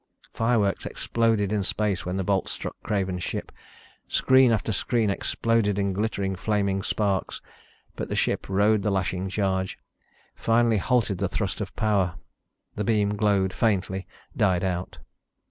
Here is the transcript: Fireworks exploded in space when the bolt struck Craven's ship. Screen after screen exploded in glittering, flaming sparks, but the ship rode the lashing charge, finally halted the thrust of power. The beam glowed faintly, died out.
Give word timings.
Fireworks 0.33 0.87
exploded 0.87 1.53
in 1.53 1.61
space 1.63 2.07
when 2.07 2.17
the 2.17 2.23
bolt 2.23 2.49
struck 2.49 2.75
Craven's 2.81 3.21
ship. 3.21 3.51
Screen 4.07 4.51
after 4.51 4.71
screen 4.71 5.11
exploded 5.11 5.77
in 5.77 5.93
glittering, 5.93 6.35
flaming 6.35 6.81
sparks, 6.81 7.39
but 7.95 8.09
the 8.09 8.15
ship 8.15 8.49
rode 8.49 8.81
the 8.81 8.89
lashing 8.89 9.29
charge, 9.29 9.77
finally 10.33 10.77
halted 10.77 11.19
the 11.19 11.29
thrust 11.29 11.61
of 11.61 11.75
power. 11.75 12.15
The 12.75 12.83
beam 12.83 13.15
glowed 13.15 13.53
faintly, 13.53 14.07
died 14.35 14.63
out. 14.63 14.97